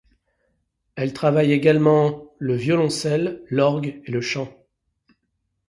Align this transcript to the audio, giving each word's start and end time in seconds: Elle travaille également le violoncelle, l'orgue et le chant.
Elle 0.95 1.13
travaille 1.13 1.51
également 1.51 2.33
le 2.39 2.55
violoncelle, 2.55 3.43
l'orgue 3.51 4.01
et 4.03 4.09
le 4.11 4.19
chant. 4.19 4.49